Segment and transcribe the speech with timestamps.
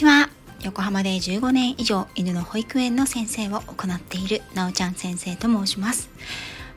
[0.00, 0.30] ちは。
[0.62, 6.08] 横浜で15年以上犬の保育園の先生を行っているなおちゃん先生と申します。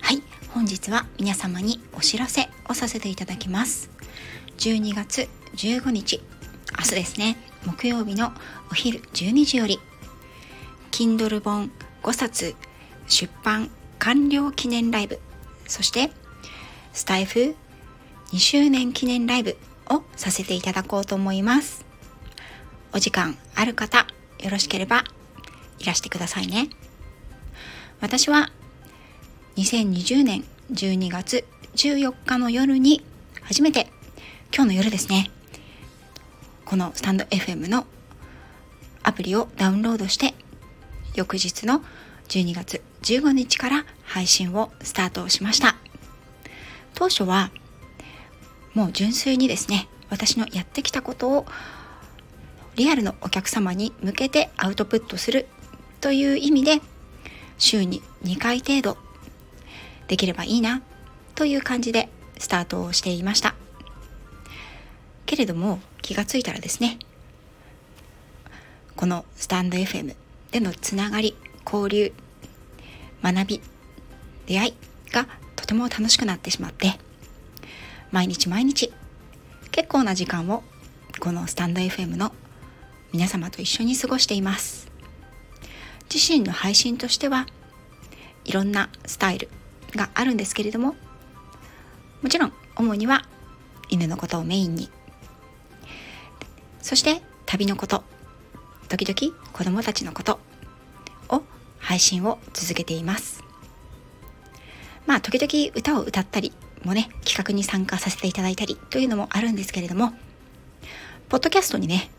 [0.02, 0.22] はい。
[0.50, 3.90] 本日は皆様にお知らせをさせていただきます。
[4.58, 6.22] 12月15日
[6.78, 7.38] 明日ですね。
[7.66, 8.34] 木曜日の
[8.70, 9.80] お昼12時より
[10.92, 11.72] Kindle 本
[12.02, 12.56] 5冊
[13.08, 15.20] 出版完了記念ライブ
[15.66, 16.12] そして
[16.92, 17.56] スタイフ
[18.34, 19.58] 2周年記念ライブ
[19.90, 21.93] をさせていただこうと思います。
[22.94, 24.06] お時間ある方
[24.40, 25.04] よろしければ
[25.80, 26.70] いらしてくださいね。
[28.02, 28.52] 私は
[29.56, 31.44] 2020年12月
[31.76, 33.04] 14日の夜に
[33.42, 33.88] 初めて
[34.54, 35.32] 今日の夜ですね。
[36.66, 37.88] このスタンド FM の
[39.02, 40.36] アプリをダウンロードして
[41.16, 41.84] 翌日の
[42.30, 45.76] 12月15日から配信をスタートしました。
[46.94, 47.50] 当初は
[48.76, 51.46] もう純粋にですね私のやってきたことを
[52.76, 55.48] リアルのお客様に向けてアウトプットする
[56.02, 56.82] という意味で
[57.58, 58.98] 週に2回程度
[60.08, 60.82] できればいいな
[61.36, 63.56] という感じでスタートをしていました。
[65.26, 67.00] けれども気がついたらですね
[68.96, 70.16] このスタンド FM
[70.52, 71.36] でのつながり
[71.66, 72.14] 交流
[73.24, 73.62] 学び
[74.46, 74.74] 出会い
[75.12, 76.94] がとても楽しくなってしまって
[78.12, 78.94] 毎日毎日
[79.72, 80.64] 結構な時間を
[81.20, 82.32] このスタンド FM の
[83.14, 84.92] 皆様と一緒に過ごしています。
[86.14, 87.46] 自身の配信としては
[88.44, 89.50] いろんなスタイル
[89.96, 90.96] があるんですけれども
[92.22, 93.24] もちろん主には
[93.90, 94.90] 犬のことをメインに。
[96.82, 98.04] そして旅のこと
[98.90, 100.40] 時々子供たちのこと
[101.30, 101.44] を
[101.78, 103.44] 配信を続けています。
[105.06, 106.52] まあ時々歌を歌ったり
[106.84, 110.14] もね企画に参加させていただいたりというのもあるんですけれども
[111.30, 112.10] ポッドキャストにね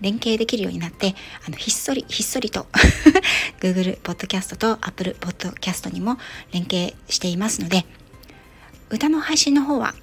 [0.00, 1.14] 連携できるようになって
[1.46, 2.66] あのひっそりひっそりと
[3.60, 6.18] Google ポッドキャストと Apple ポッドキャストにも
[6.52, 7.84] 連携していますので
[8.90, 9.94] 歌の配信の方は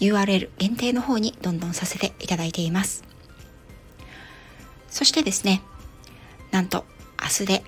[0.00, 3.04] URL 限定の方にどんどんさせていただいています。
[4.88, 5.62] そしてですね
[6.50, 6.84] なんと
[7.20, 7.62] 明日で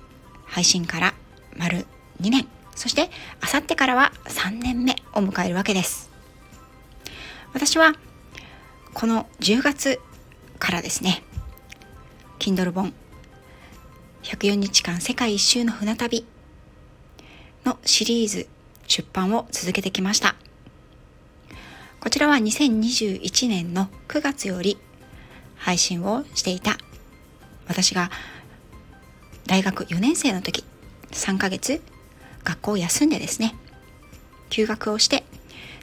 [0.45, 1.13] 配信から
[1.57, 1.85] 丸
[2.21, 2.47] 2年。
[2.75, 6.09] そしてあさってからは3年目を迎えるわけです。
[7.53, 7.93] 私は
[8.95, 9.99] この10月
[10.63, 11.21] からですね。
[12.39, 12.93] Kindle 本。
[14.23, 16.25] 104日間世界一周の船旅。
[17.65, 18.47] のシリーズ
[18.87, 20.35] 出版を続けてきました。
[21.99, 24.77] こちらは2021年の9月より
[25.57, 26.77] 配信をしていた。
[27.67, 28.09] 私が
[29.45, 30.63] 大学4年生の時
[31.11, 31.81] 3ヶ月
[32.45, 33.55] 学校を休んでですね
[34.49, 35.23] 休学をして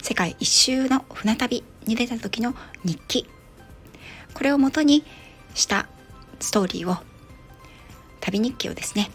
[0.03, 2.55] 世界一周の船旅に出た時の
[2.85, 3.27] 日記
[4.35, 5.05] これをもとに
[5.55, 5.89] した
[6.39, 6.97] ストーリーを
[8.21, 9.11] 旅日記をですね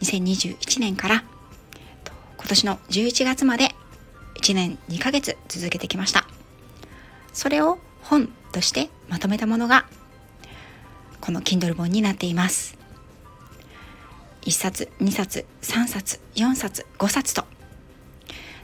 [0.00, 1.24] 2021年から
[2.36, 3.70] 今年の11月まで
[4.36, 6.26] 1年2ヶ月続けてきました。
[7.32, 9.86] それを本としてまとめたものが
[11.20, 12.76] この Kindle 本になっています。
[14.42, 17.44] 1冊2冊3冊4冊5冊と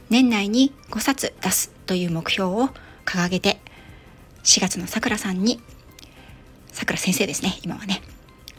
[0.09, 2.69] 年内に5冊出すという目標を
[3.05, 3.61] 掲げて
[4.43, 5.61] 4月のさくらさんに
[6.71, 8.01] さくら先生ですね今はね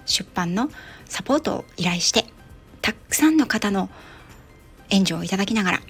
[0.07, 0.71] 出版の
[1.07, 2.27] サポートを依頼して
[2.83, 3.89] たくさんの方の
[4.91, 5.81] 援助をいただきながら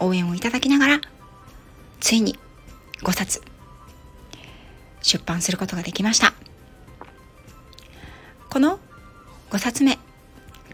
[0.00, 1.00] 応援をいただきながら
[2.00, 2.38] ついに
[3.02, 3.42] 5冊
[5.02, 6.34] 出版することができました。
[8.50, 8.78] この
[9.50, 9.98] 5冊目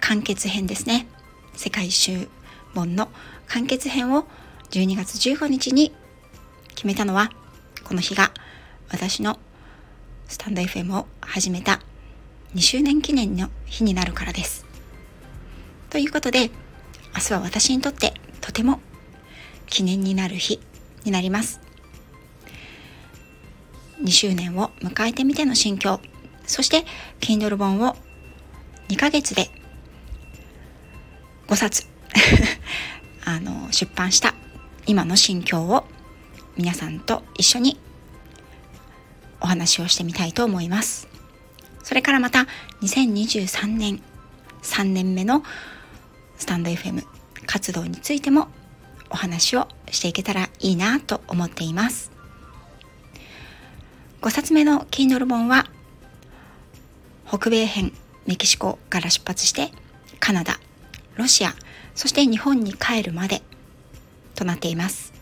[0.01, 1.07] 完結編ですね。
[1.55, 2.29] 世界一周
[2.75, 3.09] 本の
[3.47, 4.27] 完結編を
[4.71, 5.93] 12月15日に
[6.75, 7.31] 決めたのは
[7.85, 8.33] この日が
[8.95, 9.41] 私の
[10.29, 11.81] スタンド FM を始めた
[12.55, 14.65] 2周年記念の日になるからです。
[15.91, 18.79] ということで明日は私にとってとても
[19.67, 20.61] 記念になる日
[21.03, 21.61] になります。
[24.01, 26.01] 2周年を迎えてみての心境
[26.47, 26.85] そして
[27.19, 27.97] Kindle 本を
[28.91, 29.51] 2ヶ月で
[31.49, 31.89] 5冊
[33.27, 34.37] あの出版した
[34.87, 35.85] 今の心境を
[36.57, 37.77] 皆さんと一緒に
[39.45, 41.07] お話をしてみたいと思います。
[41.83, 42.47] それからまた
[42.81, 44.03] 2023年
[44.63, 45.45] 3年目の
[46.39, 47.05] スタンド FM
[47.45, 48.49] 活動についても
[49.11, 52.11] お話をしていけたらいいなと思っています。
[54.23, 55.67] 5冊目の Kindle 本は
[57.29, 57.93] 北米編
[58.27, 59.71] メキシコから出発して
[60.21, 60.59] カナダ、
[61.17, 61.55] ロシア、
[61.95, 63.43] そして日本に帰るまで
[64.35, 65.13] となっています。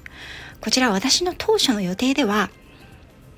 [0.61, 2.51] こちら私の当初の予定では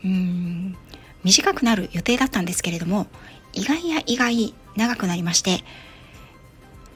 [0.05, 0.77] うん。
[1.25, 3.07] 短くなる予定だったんですけれども
[3.55, 5.65] 意外や意外長くなりまして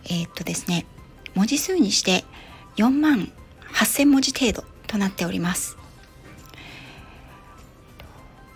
[0.05, 0.87] えー、っとですね
[1.35, 2.25] 文字数にして
[2.77, 3.33] 4万
[3.73, 5.77] 8000文字程度となっております。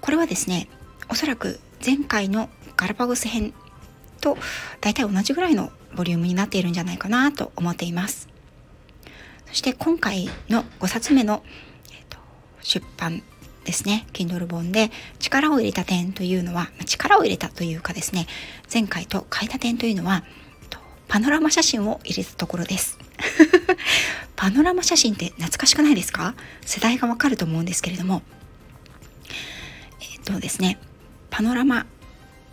[0.01, 0.69] これはですね
[1.09, 3.53] おそらく前回のガラパゴス編
[4.21, 4.37] と
[4.81, 8.29] 大体同じぐらいのボリュームになっているんじゃないかなと思っています。
[9.47, 11.43] そして今回の5冊目の、
[11.91, 12.19] えーと、
[12.63, 13.23] 出版
[13.65, 14.07] ですね。
[14.13, 18.27] Kindle 本で力を入れた点というのは力を入れたというかですね。
[18.73, 20.25] 前回と変えた点というのは
[21.09, 22.99] パノラマ写真を入れたところです。
[24.35, 26.35] パノラマ写真って懐かしくないですか？
[26.65, 28.23] 世代がわかると思うんですけれども。
[30.01, 30.79] えっ、とですね
[31.31, 31.87] パノラマ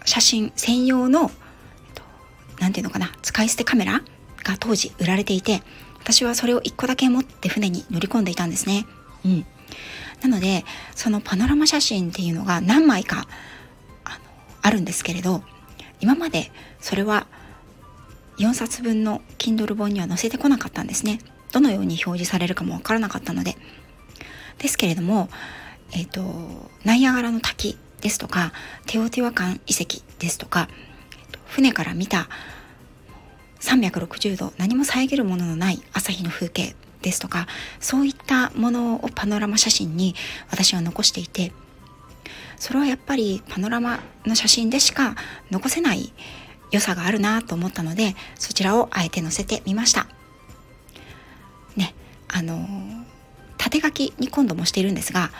[0.05, 1.31] 写真専用の
[2.59, 3.11] 何ていうのかな？
[3.21, 4.03] 使い捨てカメラ
[4.43, 5.63] が当時売られていて
[6.01, 8.85] 私はそれを1個だけ持って船に乗り込んでいたんですね。
[9.23, 9.45] うん、
[10.21, 13.27] なのでそのパノラマ写真っていうのが何枚か
[14.03, 14.19] あ
[14.61, 15.43] あるんですけれど
[16.01, 17.27] 今までそれは
[18.37, 21.19] 4冊分の Kindle 本には載せてこなかったんですね。
[21.51, 23.57] どのように表示されるかもわからなかったので。
[24.59, 25.29] ですけれども、
[25.91, 28.53] えっ、ー、と、ナイアガラの滝ですとか、
[28.85, 30.69] テオティワカン遺跡ですとか、
[31.47, 32.29] 船から見た
[33.61, 37.47] 360度何も遮るもののない朝日の風景ですとか
[37.79, 40.15] そういったものをパノラマ写真に
[40.51, 41.51] 私は残していて
[42.57, 45.15] それはやっぱりパノラマの写真でしか
[45.49, 46.11] 残せない
[46.71, 50.07] 良さがあるなと思ったのでそちらをあえて載せてみました。
[51.75, 51.95] ね
[52.27, 52.67] あの
[53.57, 55.31] 縦書きに今度もしているんですが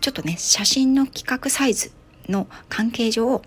[0.00, 1.92] ちょっとね写真の規格サイズ
[2.28, 3.42] の関係上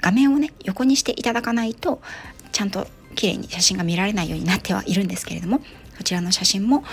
[0.00, 2.00] 画面をね横にしていただかないと
[2.52, 5.60] ちゃんと綺麗に写真が見られないようになってはいるんですけれども
[5.96, 6.84] そちらの写真もよ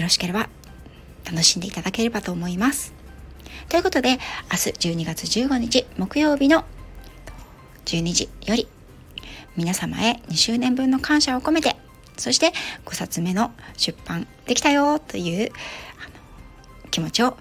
[0.00, 0.48] ろしければ
[1.24, 2.94] 楽しんでいただければと思います
[3.68, 4.20] ということで明日
[4.94, 6.64] 12月15日木曜日の
[7.84, 8.68] 12時より
[9.56, 11.76] 皆様へ2周年分の感謝を込めて
[12.16, 12.52] そして
[12.84, 15.52] 5冊目の出版できたよという
[16.90, 17.36] 気持ちを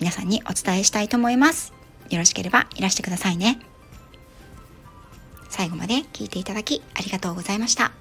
[0.00, 1.72] 皆さんにお伝えしたいと思います。
[2.10, 3.60] よろしければいらしてくださいね。
[5.48, 7.92] 最後まで聞いていただきありがとうございました。